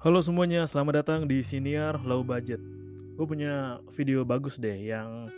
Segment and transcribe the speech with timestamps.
[0.00, 2.56] Halo semuanya, selamat datang di Senior Low Budget.
[3.20, 5.28] Gue punya video bagus deh yang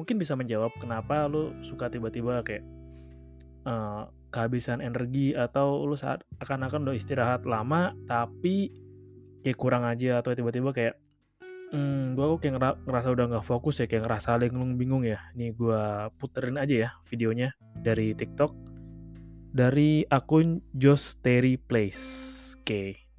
[0.00, 2.64] mungkin bisa menjawab kenapa lo suka tiba-tiba kayak
[3.68, 8.72] uh, kehabisan energi atau lo saat akan-akan udah istirahat lama tapi
[9.44, 10.96] kayak kurang aja atau tiba-tiba kayak
[11.76, 15.52] hmm, gue kok kayak ngerasa udah nggak fokus ya kayak ngerasa linglung bingung ya nih
[15.52, 18.56] gue puterin aja ya videonya dari TikTok
[19.52, 22.00] dari akun Josh Terry Place
[22.56, 22.99] oke okay.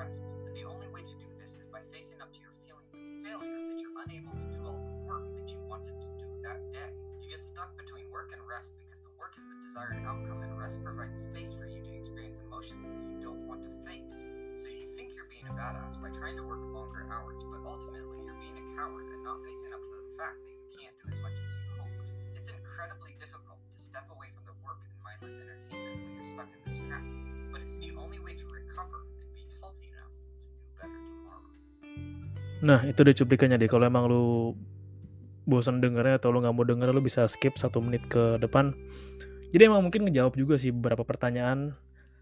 [0.00, 0.24] rest.
[0.48, 3.04] And the only way to do this is by facing up to your feelings of
[3.20, 6.60] failure that you're unable to do all the work that you wanted to do that
[6.72, 6.96] day.
[7.20, 10.56] You get stuck between work and rest because the work is the desired outcome and
[10.56, 14.40] rest provides space for you to experience emotions that you don't want to face.
[14.56, 18.24] So you think you're being a badass by trying to work longer hours, but ultimately
[18.24, 21.12] you're being a coward and not facing up to the fact that you can't do
[21.12, 22.08] as much as you hoped.
[22.40, 26.48] It's incredibly difficult to step away from the work and mindless entertainment when you're stuck
[26.56, 27.04] in this trap,
[27.52, 29.04] but it's the only way to recover
[32.60, 33.70] Nah, itu deh cuplikannya deh.
[33.70, 34.52] Kalau emang lu
[35.48, 38.76] bosan dengernya atau lu nggak mau denger, lu bisa skip satu menit ke depan.
[39.50, 41.74] Jadi emang mungkin ngejawab juga sih beberapa pertanyaan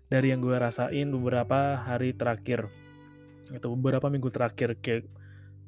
[0.09, 2.73] dari yang gue rasain beberapa hari terakhir
[3.53, 5.05] atau beberapa minggu terakhir kayak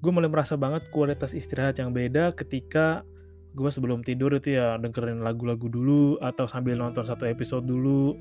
[0.00, 3.04] gue mulai merasa banget kualitas istirahat yang beda ketika
[3.52, 8.16] gue sebelum tidur itu ya dengerin lagu-lagu dulu atau sambil nonton satu episode dulu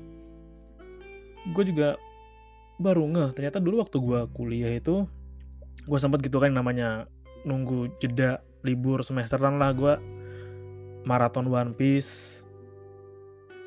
[1.56, 1.96] gue juga
[2.80, 3.30] baru ngeh.
[3.36, 5.04] Ternyata dulu waktu gue kuliah itu
[5.84, 7.04] gue sempat gitu kan namanya
[7.44, 9.76] nunggu jeda libur semesteran lah.
[9.76, 9.94] Gue
[11.04, 12.40] maraton One Piece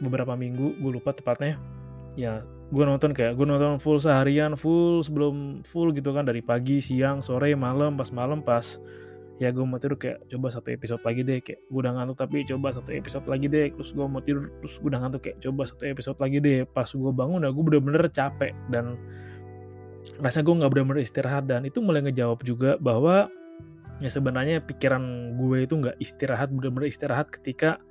[0.02, 1.62] beberapa minggu gue lupa tepatnya.
[2.18, 2.42] Ya
[2.74, 6.26] gue nonton kayak gue nonton full seharian full sebelum full gitu kan.
[6.26, 8.82] Dari pagi siang sore malam pas malam pas
[9.42, 12.46] ya gue mau tidur kayak coba satu episode lagi deh kayak gue udah ngantuk tapi
[12.46, 15.62] coba satu episode lagi deh terus gue mau tidur terus gue udah ngantuk kayak coba
[15.66, 18.96] satu episode lagi deh pas gue bangun udah gue bener-bener capek dan
[20.22, 23.26] rasa gue nggak bener-bener istirahat dan itu mulai ngejawab juga bahwa
[24.02, 27.82] ya sebenarnya pikiran gue itu nggak istirahat bener-bener istirahat ketika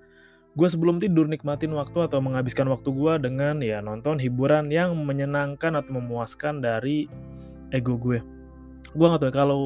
[0.53, 5.81] gue sebelum tidur nikmatin waktu atau menghabiskan waktu gue dengan ya nonton hiburan yang menyenangkan
[5.81, 7.09] atau memuaskan dari
[7.73, 8.21] ego gue.
[8.93, 9.63] Gue gak tau ya, kalau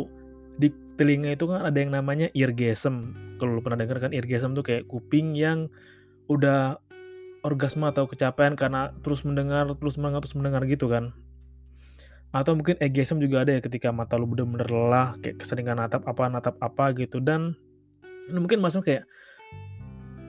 [0.63, 3.17] di telinga itu kan ada yang namanya eargasm.
[3.37, 5.69] Kalau lu pernah denger kan eargasm tuh kayak kuping yang
[6.27, 6.81] udah
[7.47, 11.15] orgasme atau kecapean karena terus mendengar, terus mendengar, terus mendengar gitu kan.
[12.35, 16.27] Atau mungkin egasm juga ada ya ketika mata lu bener-bener lelah, kayak keseringan natap apa,
[16.27, 17.23] natap apa gitu.
[17.23, 17.55] Dan
[18.29, 19.07] mungkin masuk kayak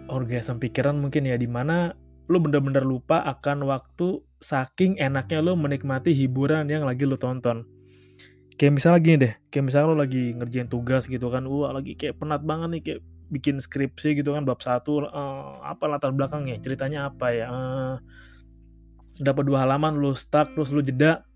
[0.07, 1.97] orgasme pikiran mungkin ya di mana
[2.27, 7.65] lu bener-bener lupa akan waktu saking enaknya lu menikmati hiburan yang lagi lu tonton.
[8.57, 12.17] Kayak misalnya gini deh, kayak misalnya lu lagi ngerjain tugas gitu kan, wah lagi kayak
[12.17, 17.11] penat banget nih kayak bikin skripsi gitu kan bab satu uh, apa latar belakangnya ceritanya
[17.11, 17.95] apa ya uh,
[19.19, 21.27] dapat dua halaman lu stuck terus lu jeda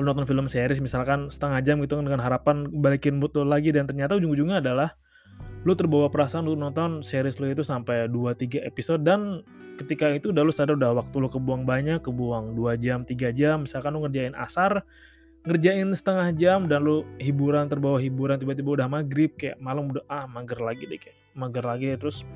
[0.00, 3.70] lu nonton film series misalkan setengah jam gitu kan dengan harapan balikin mood lu lagi
[3.70, 4.96] dan ternyata ujung-ujungnya adalah
[5.62, 9.44] lu terbawa perasaan lu nonton series lu itu sampai 2-3 episode dan
[9.78, 13.68] ketika itu udah lu sadar udah waktu lu kebuang banyak kebuang 2 jam 3 jam
[13.68, 14.82] misalkan lu ngerjain asar
[15.48, 20.28] ngerjain setengah jam dan lu hiburan terbawa hiburan tiba-tiba udah maghrib kayak malam udah ah
[20.28, 22.28] mager lagi deh kayak mager lagi terus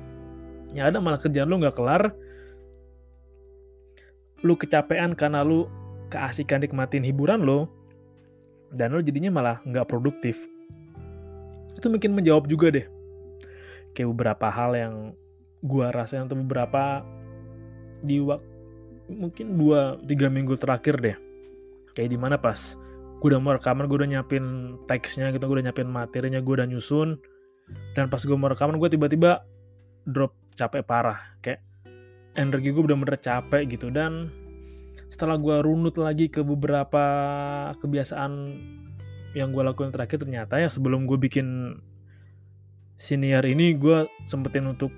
[0.73, 2.09] ya ada malah kerjaan lu nggak kelar.
[4.43, 5.69] Lu kecapean karena lu
[6.09, 7.69] keasikan nikmatin hiburan lo
[8.73, 10.41] dan lo jadinya malah nggak produktif.
[11.77, 12.87] Itu mungkin menjawab juga deh.
[13.93, 14.95] Kayak beberapa hal yang
[15.61, 17.05] gua rasa untuk beberapa
[18.03, 18.51] di waktu
[19.13, 21.17] mungkin dua tiga minggu terakhir deh.
[21.93, 22.75] Kayak di mana pas
[23.23, 26.67] gue udah mau rekaman gue udah nyiapin teksnya gitu gue udah nyiapin materinya gue udah
[26.67, 27.15] nyusun.
[27.95, 29.47] Dan pas gue mau rekaman gue tiba-tiba
[30.03, 31.39] drop capek parah.
[31.39, 31.63] Kayak
[32.35, 33.87] energi gue bener-bener capek gitu.
[33.95, 34.27] Dan
[35.07, 37.05] setelah gue runut lagi ke beberapa
[37.79, 38.59] kebiasaan
[39.39, 41.79] yang gue lakukan terakhir ternyata ya sebelum gue bikin
[42.99, 44.91] senior ini gue sempetin untuk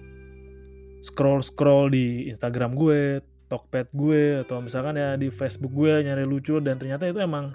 [1.05, 3.21] scroll scroll di Instagram gue,
[3.53, 6.57] Tokped gue atau misalkan ya di Facebook gue nyari lucu.
[6.57, 7.53] Dan ternyata itu emang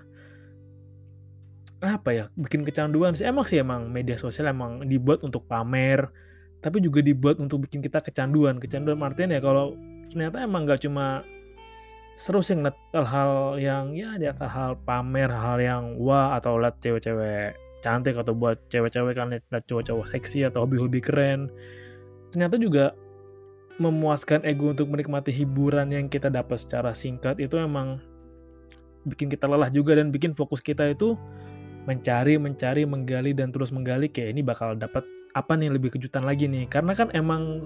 [1.81, 3.25] apa ya bikin kecanduan sih.
[3.25, 6.09] Emang sih emang media sosial emang dibuat untuk pamer
[6.61, 8.61] tapi juga dibuat untuk bikin kita kecanduan.
[8.61, 9.75] Kecanduan artinya ya kalau
[10.12, 11.25] ternyata emang gak cuma
[12.21, 16.77] seru sih ngeliat hal-hal yang ya di atas hal pamer hal yang wah atau liat
[16.85, 21.49] cewek-cewek cantik atau buat cewek-cewek kan liat cowok-cowok seksi atau hobi-hobi keren.
[22.29, 22.93] Ternyata juga
[23.81, 27.97] memuaskan ego untuk menikmati hiburan yang kita dapat secara singkat itu emang
[29.09, 31.17] bikin kita lelah juga dan bikin fokus kita itu
[31.88, 36.50] mencari, mencari, menggali dan terus menggali kayak ini bakal dapat apa nih lebih kejutan lagi
[36.50, 36.67] nih.
[36.67, 37.65] Karena kan emang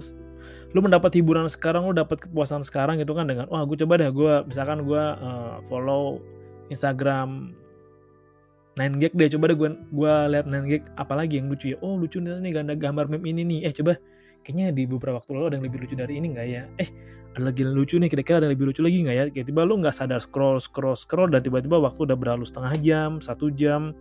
[0.71, 4.11] lu mendapat hiburan sekarang, lu dapat kepuasan sekarang gitu kan dengan wah gue coba deh
[4.11, 6.21] gue misalkan gue uh, follow
[6.69, 7.55] Instagram
[8.75, 12.51] 9gag deh coba deh gue gue lihat 9gag apalagi yang lucu ya oh lucu nih
[12.51, 13.95] ganda gambar meme ini nih eh coba
[14.45, 16.63] kayaknya di beberapa waktu lalu ada yang lebih lucu dari ini nggak ya?
[16.77, 16.89] Eh
[17.33, 19.23] ada lagi yang lucu nih kira-kira ada yang lebih lucu lagi nggak ya?
[19.33, 23.49] Tiba-tiba lu nggak sadar scroll scroll scroll dan tiba-tiba waktu udah berlalu setengah jam satu
[23.49, 23.97] jam.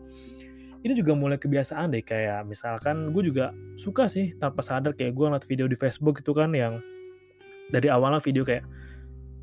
[0.85, 5.25] Ini juga mulai kebiasaan deh kayak misalkan gue juga suka sih tanpa sadar kayak gue
[5.33, 6.77] ngeliat video di Facebook itu kan yang
[7.73, 8.69] dari awalnya video kayak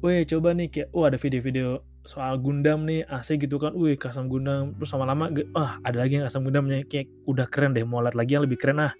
[0.05, 3.73] weh coba nih kayak oh ada video-video soal Gundam nih asik gitu kan.
[3.73, 4.77] Wih kasam Gundam.
[4.77, 8.37] Terus lama-lama ah ada lagi yang kasam Gundamnya kayak udah keren deh mau lihat lagi
[8.37, 8.93] yang lebih keren ah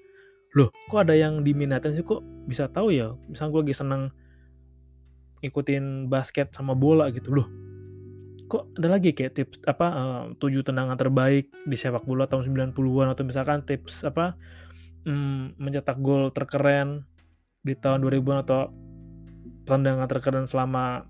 [0.58, 2.04] loh kok ada yang diminatin sih?
[2.04, 3.16] Kok bisa tahu ya?
[3.32, 4.12] Misal gue lagi seneng
[5.42, 7.32] ikutin basket sama bola gitu.
[7.32, 7.48] Loh
[8.52, 13.16] kok ada lagi kayak tips apa uh, tujuh tendangan terbaik di sepak bola tahun 90-an
[13.16, 14.36] atau misalkan tips apa
[15.08, 17.08] um, mencetak gol terkeren
[17.64, 18.68] di tahun 2000-an atau
[19.64, 21.08] tendangan terkeren selama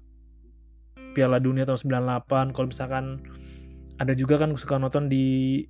[1.18, 1.82] Piala Dunia tahun
[2.30, 3.26] 98 kalau misalkan
[3.98, 5.66] ada juga kan suka nonton di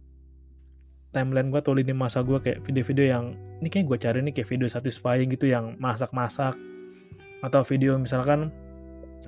[1.12, 3.26] timeline gue atau lini masa gue kayak video-video yang
[3.60, 6.56] ini kayak gue cari nih kayak video satisfying gitu yang masak-masak.
[7.44, 8.50] Atau video misalkan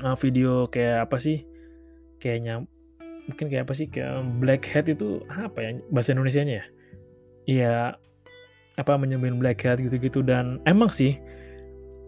[0.01, 1.43] uh, video kayak apa sih
[2.17, 2.63] kayaknya
[3.27, 6.65] mungkin kayak apa sih kayak black hat itu apa ya bahasa Indonesia nya ya?
[7.43, 7.77] Iya
[8.73, 10.23] apa menyembunyikan black hat gitu-gitu.
[10.23, 11.19] Dan emang sih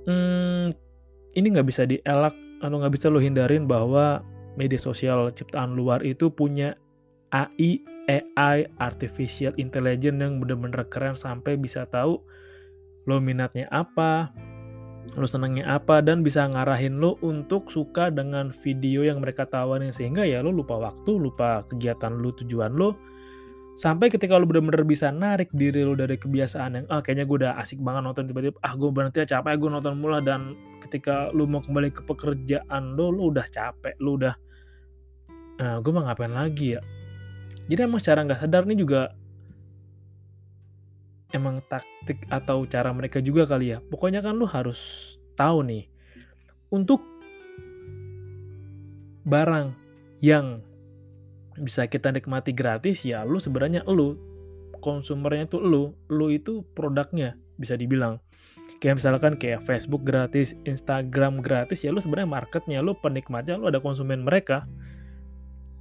[0.07, 0.71] hmm,
[1.35, 2.33] ini nggak bisa dielak
[2.63, 4.23] atau nggak bisa lo hindarin bahwa
[4.55, 6.79] media sosial ciptaan luar itu punya
[7.35, 12.21] AI AI artificial intelligence yang bener-bener keren sampai bisa tahu
[13.05, 14.33] lo minatnya apa
[15.13, 19.93] lo senangnya apa dan bisa ngarahin lo untuk suka dengan video yang mereka tawarin.
[19.93, 22.97] Sehingga ya lo lupa waktu, lupa kegiatan lo, tujuan lo.
[23.77, 27.53] Sampai ketika lo bener-bener bisa narik diri lo dari kebiasaan yang ah kayaknya gue udah
[27.59, 31.43] asik banget nonton tiba-tiba ah gue berhenti ya capek gue nonton mula dan ketika lo
[31.43, 34.31] mau kembali ke pekerjaan lo lo udah capek lo udah
[35.59, 36.81] ah, gue mau ngapain lagi ya
[37.65, 39.13] jadi emang secara nggak sadar nih juga
[41.33, 43.83] emang taktik atau cara mereka juga kali ya.
[43.83, 45.91] Pokoknya kan lu harus tahu nih
[46.71, 47.03] untuk
[49.25, 49.73] barang
[50.23, 50.61] yang
[51.57, 54.19] bisa kita nikmati gratis ya lu sebenarnya lu
[54.83, 58.19] konsumernya tuh lu lu itu produknya bisa dibilang
[58.83, 63.79] kayak misalkan kayak Facebook gratis Instagram gratis ya lu sebenarnya marketnya lu penikmatnya lu ada
[63.79, 64.67] konsumen mereka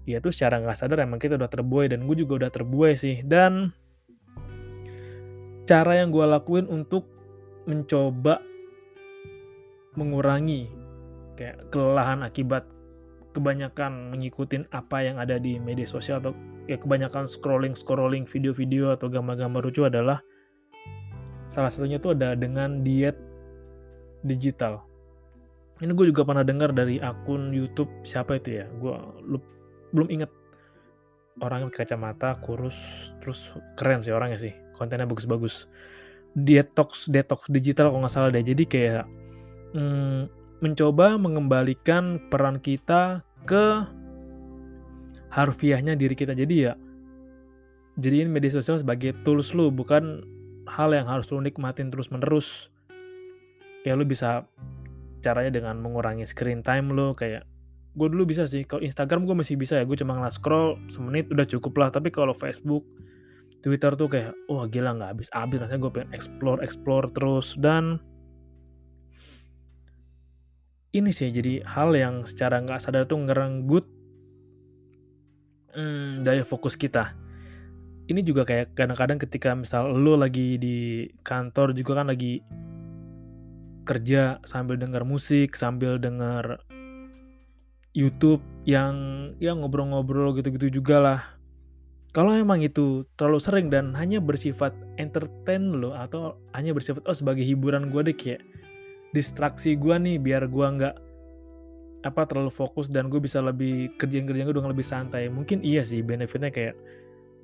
[0.05, 3.25] ya itu secara nggak sadar emang kita udah terbuai dan gue juga udah terbuai sih
[3.25, 3.73] dan
[5.65, 7.09] cara yang gue lakuin untuk
[7.65, 8.45] mencoba
[9.97, 10.69] mengurangi
[11.41, 12.69] kayak kelelahan akibat
[13.35, 16.37] kebanyakan mengikuti apa yang ada di media sosial atau
[16.71, 20.23] ya kebanyakan scrolling scrolling video-video atau gambar-gambar lucu adalah
[21.51, 23.19] salah satunya itu ada dengan diet
[24.25, 24.81] digital.
[25.83, 28.95] Ini gue juga pernah dengar dari akun YouTube siapa itu ya, gue
[29.95, 30.31] belum inget.
[31.39, 32.77] Orang kacamata kurus
[33.23, 34.53] terus keren sih orangnya sih.
[34.75, 35.71] Kontennya bagus-bagus.
[36.35, 38.43] Detox detox digital kalau nggak salah deh.
[38.43, 39.07] Jadi kayak
[39.79, 40.27] hmm,
[40.59, 43.87] mencoba mengembalikan peran kita ke
[45.31, 46.35] harfiahnya diri kita.
[46.35, 46.75] Jadi ya
[47.99, 50.27] jadiin media sosial sebagai tools lu bukan
[50.67, 52.73] hal yang harus lu nikmatin terus menerus
[53.87, 54.49] kayak lu bisa
[55.23, 57.47] caranya dengan mengurangi screen time lo kayak
[57.95, 61.31] gue dulu bisa sih kalau Instagram gue masih bisa ya gue cuma ngeliat scroll semenit
[61.31, 61.89] udah cukup lah.
[61.95, 62.83] Tapi kalau Facebook
[63.63, 67.55] Twitter tuh kayak wah gila nggak habis habis rasanya gue pengen explore explore terus.
[67.55, 68.03] Dan
[70.95, 73.87] ini sih jadi hal yang secara nggak sadar tuh ngerenggut
[75.75, 77.15] hmm, daya fokus kita.
[78.05, 82.45] Ini juga kayak kadang-kadang ketika misal lo lagi di kantor juga kan lagi
[83.85, 86.61] kerja sambil dengar musik sambil dengar
[87.95, 88.95] YouTube yang
[89.39, 91.21] ya ngobrol-ngobrol gitu-gitu juga lah.
[92.15, 97.43] Kalau emang itu terlalu sering dan hanya bersifat entertain lo atau hanya bersifat oh sebagai
[97.43, 98.43] hiburan gue deh kayak
[99.15, 100.95] distraksi gue nih biar gue nggak
[102.07, 105.31] apa terlalu fokus dan gue bisa lebih kerjaan-kerjaan gue dengan lebih santai.
[105.31, 106.75] Mungkin iya sih benefitnya kayak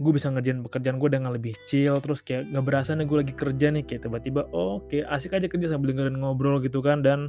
[0.00, 3.34] gue bisa ngerjain pekerjaan gue dengan lebih chill terus kayak gak berasa nih gue lagi
[3.36, 4.80] kerja nih kayak tiba-tiba oh,
[5.12, 7.28] asik aja kerja sambil dengerin ngobrol gitu kan dan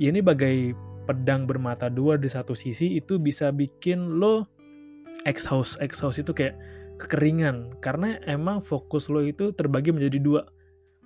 [0.00, 0.72] ya ini bagai
[1.04, 4.48] pedang bermata dua di satu sisi itu bisa bikin lo
[5.28, 5.80] exhaust.
[5.80, 6.56] Exhaust itu kayak
[6.98, 7.76] kekeringan.
[7.78, 10.42] Karena emang fokus lo itu terbagi menjadi dua.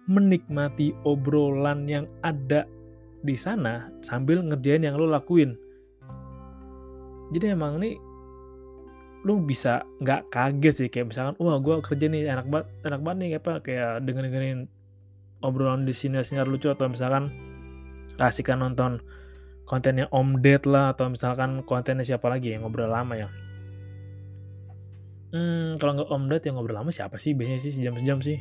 [0.08, 2.64] Menikmati obrolan yang ada
[3.20, 5.52] di sana sambil ngerjain yang lo lakuin.
[7.28, 8.00] Jadi emang ini
[9.28, 10.88] lu bisa nggak kaget sih.
[10.88, 14.60] Kayak misalkan wah gue kerja nih enak banget enak banget nih apa kayak denger dengerin
[15.44, 17.30] obrolan di sini sinar lucu atau misalkan
[18.18, 18.98] kasihkan nonton
[19.68, 23.28] kontennya Om Ded lah atau misalkan kontennya siapa lagi yang ngobrol lama ya.
[25.28, 27.36] Hmm kalau nggak Om Ded yang ngobrol lama siapa sih?
[27.36, 28.40] Biasanya sih sejam-sejam sih.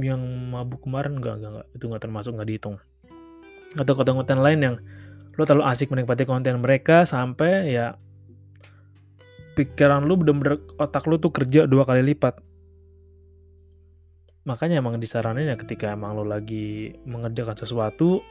[0.00, 2.80] Yang mabuk kemarin nggak nggak itu nggak termasuk nggak dihitung.
[3.76, 4.76] Atau konten-konten lain yang
[5.36, 8.00] lo terlalu asik menikmati konten mereka sampai ya
[9.60, 12.40] pikiran lu bener-bener otak lu tuh kerja dua kali lipat.
[14.48, 18.24] Makanya emang disaranin ya ketika emang lo lagi mengerjakan sesuatu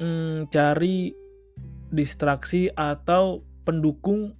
[0.00, 1.12] hmm, cari
[1.92, 4.34] distraksi atau pendukung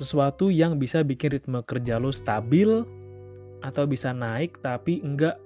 [0.00, 2.82] sesuatu yang bisa bikin ritme kerja lo stabil
[3.62, 5.36] atau bisa naik tapi enggak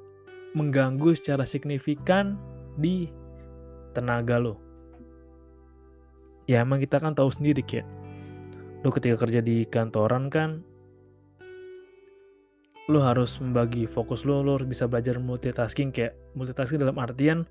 [0.56, 2.40] mengganggu secara signifikan
[2.80, 3.12] di
[3.92, 4.56] tenaga lo.
[6.48, 7.84] Ya emang kita kan tahu sendiri kayak
[8.86, 10.62] lo ketika kerja di kantoran kan
[12.86, 17.42] lo harus membagi fokus lo, lo harus bisa belajar multitasking kayak multitasking dalam artian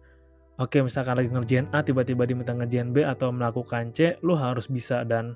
[0.56, 5.04] Oke, misalkan lagi ngerjain A, tiba-tiba diminta ngerjain B atau melakukan C, lo harus bisa
[5.04, 5.36] dan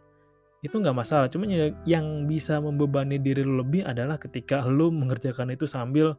[0.64, 1.28] itu nggak masalah.
[1.28, 6.16] Cuma ya, yang bisa membebani diri lo lebih adalah ketika lo mengerjakan itu sambil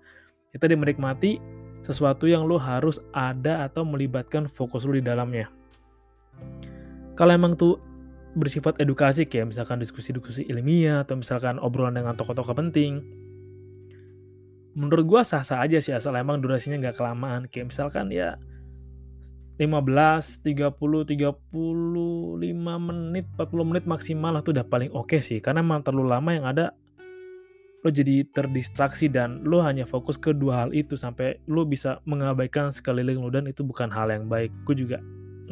[0.52, 1.40] kita ya menikmati
[1.80, 5.49] sesuatu yang lo harus ada atau melibatkan fokus lo di dalamnya.
[7.16, 7.80] Kalau emang tuh
[8.37, 13.00] bersifat edukasi kayak misalkan diskusi-diskusi ilmiah atau misalkan obrolan dengan tokoh-tokoh penting,
[14.76, 17.49] menurut gue sah-sah aja sih asal emang durasinya nggak kelamaan.
[17.49, 18.37] Kayak misalkan ya
[19.61, 21.52] 15, 30, 35
[22.81, 25.45] menit, 40 menit maksimal itu udah paling oke okay sih.
[25.45, 26.73] Karena emang terlalu lama yang ada
[27.81, 32.73] lo jadi terdistraksi dan lo hanya fokus ke dua hal itu sampai lo bisa mengabaikan
[32.73, 34.49] sekeliling lo dan itu bukan hal yang baik.
[34.64, 34.97] Gue juga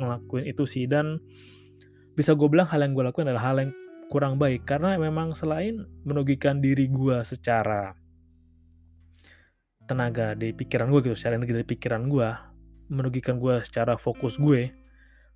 [0.00, 1.20] ngelakuin itu sih dan
[2.16, 3.72] bisa gue bilang hal yang gue lakuin adalah hal yang
[4.08, 7.92] kurang baik karena memang selain merugikan diri gue secara
[9.84, 12.28] tenaga di pikiran gue gitu, secara energi dari pikiran gue,
[12.88, 14.72] merugikan gue secara fokus gue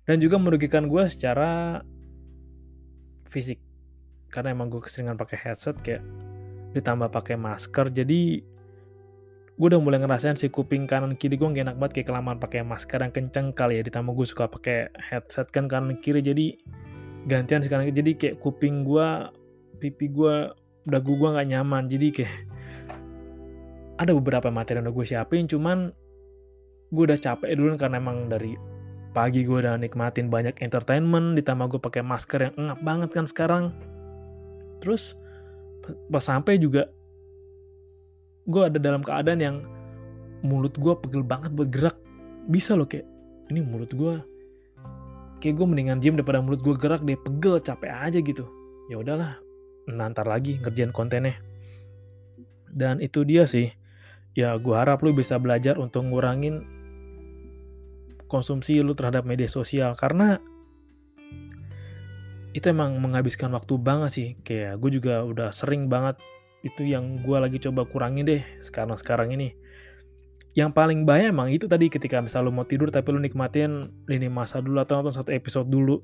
[0.03, 1.81] dan juga merugikan gue secara
[3.29, 3.61] fisik.
[4.29, 6.01] Karena emang gue keseringan pakai headset kayak
[6.73, 8.41] ditambah pakai masker jadi
[9.53, 12.65] gue udah mulai ngerasain si kuping kanan kiri gue gak enak banget kayak kelamaan pakai
[12.65, 13.83] masker yang kenceng kali ya.
[13.85, 16.57] Ditambah gue suka pakai headset kan kanan kiri jadi
[17.29, 19.07] gantian sekarang jadi kayak kuping gue
[19.77, 20.49] pipi gue
[20.89, 21.85] dagu gue nggak nyaman.
[21.85, 22.35] Jadi kayak
[24.01, 25.93] ada beberapa materi yang udah gue siapin cuman
[26.93, 28.53] gue udah capek dulu karena emang dari
[29.13, 33.73] pagi gue udah nikmatin banyak entertainment ditambah gue pakai masker yang engap banget kan sekarang.
[34.77, 35.17] Terus
[36.09, 36.89] pas sampai juga
[38.45, 39.57] gue ada dalam keadaan yang
[40.45, 41.97] mulut gue pegel banget buat gerak.
[42.45, 43.09] Bisa loh kayak
[43.49, 44.13] ini mulut gue
[45.41, 48.45] kayak gue mendingan diem daripada mulut gue gerak deh pegel capek aja gitu.
[48.89, 49.41] Ya udahlah
[49.89, 51.37] nantar lagi ngerjain kontennya.
[52.73, 53.69] Dan itu dia sih.
[54.33, 56.72] Ya gue harap lu bisa belajar untuk ngurangin
[58.33, 59.93] konsumsi lu terhadap media sosial.
[59.93, 60.41] Karena
[62.57, 64.27] itu emang menghabiskan waktu banget sih.
[64.41, 66.17] Kayak gue juga udah sering banget
[66.65, 69.53] itu yang gue lagi coba kurangin deh sekarang sekarang ini.
[70.57, 74.29] Yang paling bahaya emang itu tadi ketika misal lu mau tidur tapi lu nikmatin lini
[74.29, 76.01] masa dulu atau nonton satu episode dulu.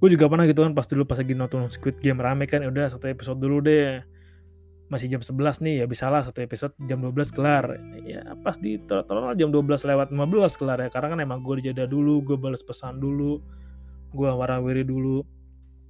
[0.00, 2.72] Gue juga pernah gitu kan pas dulu pas lagi nonton Squid Game rame kan ya
[2.72, 4.00] udah satu episode dulu deh
[4.88, 7.76] masih jam 11 nih ya bisa lah satu episode jam 12 kelar.
[8.04, 11.84] Ya pas di total jam 12 lewat 15 kelar ya karena kan emang gue dijeda
[11.84, 13.40] dulu gue balas pesan dulu
[14.16, 15.20] gue warawiri dulu.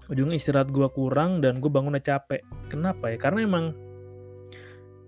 [0.09, 2.43] Ujungnya istirahat gue kurang dan gue bangunnya capek.
[2.73, 3.19] Kenapa ya?
[3.21, 3.77] Karena emang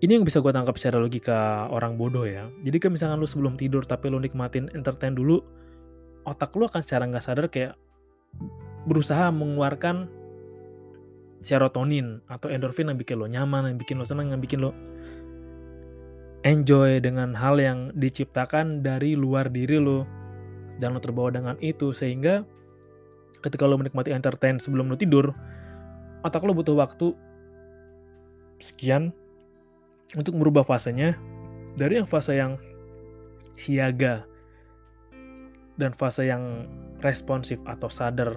[0.01, 2.49] ini yang bisa gue tangkap secara logika orang bodoh ya.
[2.65, 5.45] Jadi kan misalkan lu sebelum tidur tapi lu nikmatin entertain dulu,
[6.25, 7.77] otak lu akan secara nggak sadar kayak
[8.89, 10.09] berusaha mengeluarkan
[11.41, 14.77] serotonin atau endorfin yang bikin lo nyaman, yang bikin lo senang, yang bikin lo
[16.45, 20.05] enjoy dengan hal yang diciptakan dari luar diri lo
[20.81, 21.93] dan lo terbawa dengan itu.
[21.93, 22.45] Sehingga
[23.41, 25.33] ketika lo menikmati entertain sebelum lo tidur
[26.21, 27.17] otak lo butuh waktu
[28.61, 29.13] sekian
[30.13, 31.17] untuk merubah fasenya
[31.81, 32.61] dari yang fase yang
[33.57, 34.29] siaga
[35.81, 36.69] dan fase yang
[37.01, 38.37] responsif atau sadar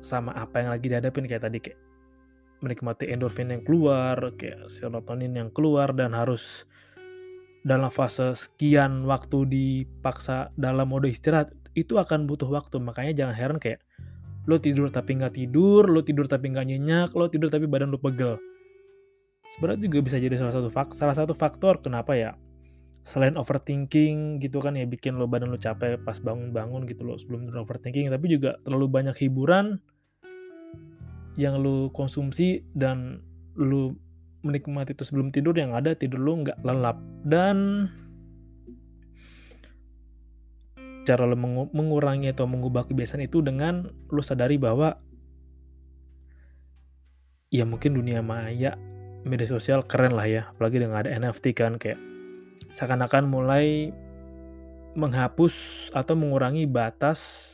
[0.00, 1.89] sama apa yang lagi dihadapin kayak tadi kayak
[2.60, 6.64] menikmati endorfin yang keluar, kayak serotonin yang keluar dan harus
[7.60, 12.80] dalam fase sekian waktu dipaksa dalam mode istirahat itu akan butuh waktu.
[12.80, 13.84] Makanya jangan heran kayak
[14.48, 18.00] lo tidur tapi nggak tidur, lo tidur tapi nggak nyenyak, lo tidur tapi badan lo
[18.00, 18.40] pegel.
[19.56, 22.38] Sebenarnya juga bisa jadi salah satu faktor salah satu faktor kenapa ya
[23.02, 27.48] selain overthinking gitu kan ya bikin lo badan lo capek pas bangun-bangun gitu lo sebelum
[27.50, 29.80] overthinking tapi juga terlalu banyak hiburan
[31.40, 33.24] yang lo konsumsi dan
[33.56, 33.96] lo
[34.44, 37.00] menikmati itu sebelum tidur yang ada tidur lo nggak lelap.
[37.24, 37.88] Dan
[41.08, 41.36] cara lo
[41.72, 45.00] mengurangi atau mengubah kebiasaan itu dengan lo sadari bahwa
[47.48, 48.76] ya mungkin dunia maya
[49.24, 50.42] media sosial keren lah ya.
[50.52, 51.96] Apalagi dengan ada NFT kan kayak
[52.76, 53.96] seakan-akan mulai
[54.92, 57.48] menghapus atau mengurangi batas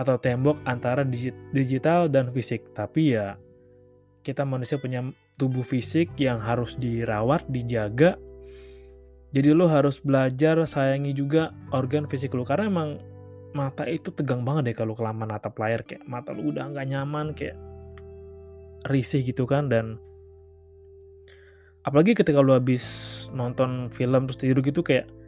[0.00, 1.04] atau tembok antara
[1.52, 2.72] digital dan fisik.
[2.72, 3.36] Tapi ya
[4.24, 5.04] kita manusia punya
[5.36, 8.16] tubuh fisik yang harus dirawat dijaga.
[9.30, 12.48] Jadi lo harus belajar sayangi juga organ fisik lo.
[12.48, 12.96] Karena emang
[13.52, 15.84] mata itu tegang banget deh kalau kelamaan natap layar.
[15.84, 17.60] Kayak mata lo udah nggak nyaman kayak
[18.88, 19.68] risih gitu kan.
[19.68, 20.00] Dan
[21.84, 22.82] apalagi ketika lu habis
[23.36, 25.19] nonton film terus tidur gitu kayak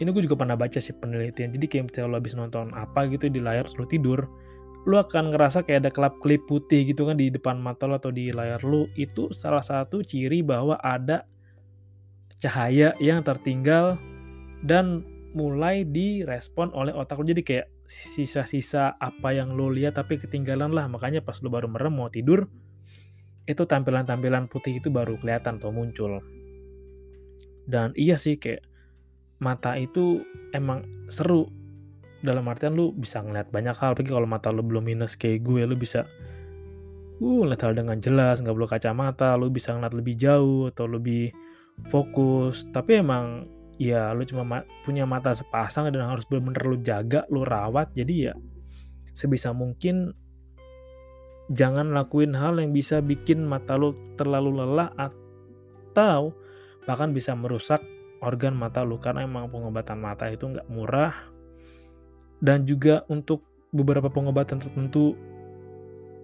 [0.00, 1.52] ini gue juga pernah baca sih penelitian.
[1.52, 4.24] Jadi kayak ketika lu habis nonton apa gitu di layar terus lu tidur
[4.88, 8.32] lu akan ngerasa kayak ada kelap-kelip putih gitu kan di depan mata lu atau di
[8.32, 11.28] layar lu itu salah satu ciri bahwa ada
[12.40, 14.00] cahaya yang tertinggal
[14.64, 15.04] dan
[15.36, 20.88] mulai direspon oleh otak lu jadi kayak sisa-sisa apa yang lu lihat tapi ketinggalan lah.
[20.88, 22.48] Makanya pas lu baru merem mau tidur
[23.44, 26.24] itu tampilan-tampilan putih itu baru kelihatan atau muncul.
[27.68, 28.69] Dan iya sih kayak
[29.40, 30.22] mata itu
[30.52, 31.48] emang seru.
[32.20, 35.64] Dalam artian lu bisa ngeliat banyak hal apalagi kalau mata lu belum minus kayak gue
[35.64, 36.04] lu bisa
[37.20, 41.32] uh ngeliat hal dengan jelas nggak perlu kacamata lu bisa ngeliat lebih jauh atau lebih
[41.88, 42.68] fokus.
[42.68, 43.48] Tapi emang
[43.80, 48.14] ya lu cuma ma punya mata sepasang dan harus bener-bener lu jaga lu rawat jadi
[48.28, 48.34] ya
[49.16, 50.12] sebisa mungkin
[51.48, 56.36] jangan lakuin hal yang bisa bikin mata lo terlalu lelah atau
[56.84, 57.80] bahkan bisa merusak
[58.20, 61.12] organ mata lo karena emang pengobatan mata itu nggak murah.
[62.40, 65.12] Dan juga untuk beberapa pengobatan tertentu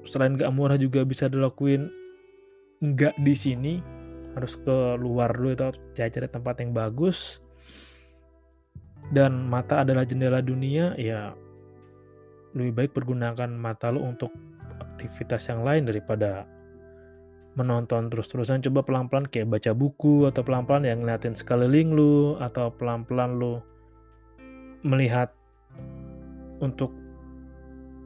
[0.06, 1.88] selain nggak murah juga bisa dilakuin
[2.80, 3.74] nggak di sini.
[4.37, 7.40] Harus ke luar dulu atau cari tempat yang bagus.
[9.09, 11.32] Dan mata adalah jendela dunia ya
[12.56, 14.32] lebih baik pergunakan mata lo untuk
[14.80, 16.48] aktivitas yang lain daripada
[17.57, 23.40] menonton terus-terusan coba pelan-pelan kayak baca buku atau pelan-pelan yang ngeliatin sekeliling lu atau pelan-pelan
[23.40, 23.64] lu
[24.85, 25.33] melihat
[26.61, 26.92] untuk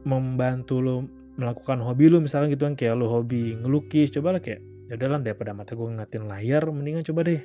[0.06, 0.96] membantu lu
[1.34, 5.18] melakukan hobi lu misalnya gitu kan kayak lu hobi ngelukis coba lah kayak ya udahlah
[5.18, 7.42] daripada mata gue ngeliatin layar mendingan coba deh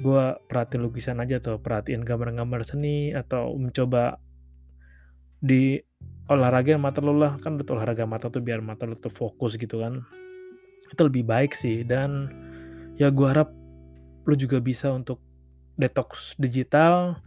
[0.00, 4.20] gue perhatiin lukisan aja atau perhatiin gambar-gambar seni atau mencoba
[5.42, 5.76] di
[6.30, 7.36] olahraga mata lo lah.
[7.42, 10.00] Kan betul olahraga mata tuh biar mata lo tuh fokus gitu kan
[10.92, 11.82] itu lebih baik sih.
[11.82, 12.28] Dan
[13.00, 13.50] ya gue harap
[14.28, 15.18] lo juga bisa untuk
[15.80, 17.18] detox digital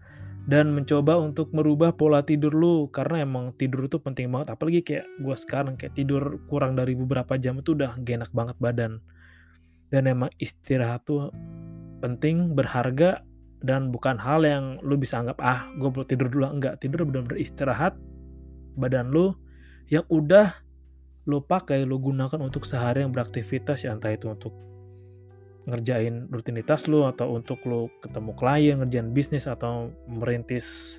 [0.45, 2.87] dan mencoba untuk merubah pola tidur lu.
[2.93, 4.53] Karena emang tidur itu penting banget.
[4.53, 8.57] Apalagi kayak gue sekarang kayak tidur kurang dari beberapa jam itu udah gak enak banget
[8.61, 9.01] badan.
[9.89, 11.33] Dan emang istirahat tuh
[11.99, 13.25] penting berharga
[13.65, 16.45] dan bukan hal yang lu bisa anggap ah gue perlu tidur dulu.
[16.47, 17.97] Enggak tidur benar-benar istirahat
[18.75, 19.33] badan lu
[19.89, 20.64] yang udah
[21.25, 24.53] lu pakai lu gunakan untuk sehari yang beraktivitas ya entah itu untuk
[25.65, 30.97] ngerjain rutinitas lo atau untuk lo ketemu klien, ngerjain bisnis atau merintis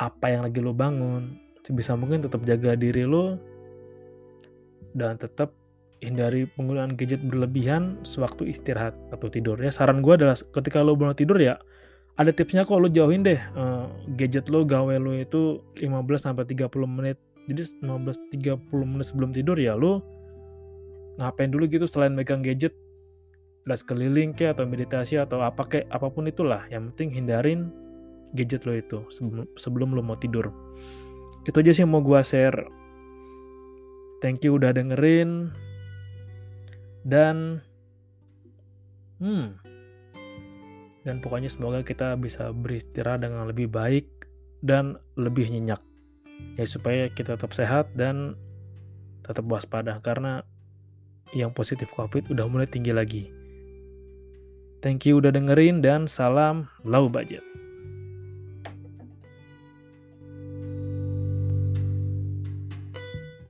[0.00, 3.36] apa yang lagi lo bangun, sebisa mungkin tetap jaga diri lo
[4.96, 5.52] dan tetap
[6.00, 9.68] hindari penggunaan gadget berlebihan sewaktu istirahat atau tidur ya.
[9.68, 11.60] Saran gue adalah ketika lo belum tidur ya
[12.20, 16.68] ada tipsnya kok lo jauhin deh uh, gadget lo gawe lo itu 15 sampai 30
[16.84, 17.16] menit.
[17.50, 20.06] Jadi 15 30 menit sebelum tidur ya lo
[21.18, 22.70] ngapain dulu gitu selain megang gadget?
[23.66, 26.62] Las keliling ke atau meditasi atau apa kek apa pun itulah.
[26.70, 27.60] Yang penting hindarin
[28.38, 30.54] gadget lo itu sebelum sebelum lo mau tidur.
[31.42, 32.70] Itu aja sih yang mau gua share.
[34.22, 35.50] Thank you udah dengerin.
[37.02, 37.58] Dan
[39.18, 39.58] hmm.
[41.02, 44.06] Dan pokoknya semoga kita bisa beristirahat dengan lebih baik
[44.62, 45.80] dan lebih nyenyak
[46.56, 48.36] ya supaya kita tetap sehat dan
[49.24, 50.42] tetap waspada karena
[51.30, 53.24] yang positif covid udah mulai tinggi lagi
[54.80, 57.44] Thank you udah dengerin dan salam low budget.